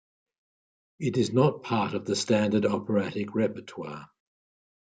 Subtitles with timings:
[0.97, 4.09] It is not part of the standard operatic repertoire.